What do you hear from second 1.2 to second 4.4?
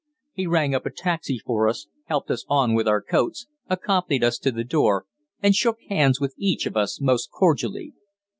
for us, helped us on with our coats, accompanied us